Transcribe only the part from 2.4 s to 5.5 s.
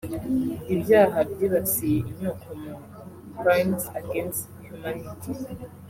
muntu (crimes against humanity)